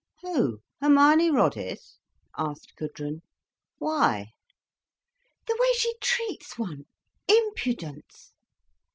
[0.23, 1.99] "Who, Hermione Roddice?"
[2.35, 3.21] asked Gudrun.
[3.77, 4.29] "Why?"
[5.45, 8.31] "The way she treats one—impudence!"